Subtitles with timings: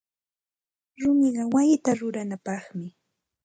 [0.99, 2.87] Rumiqa wayita ruranapaqmi.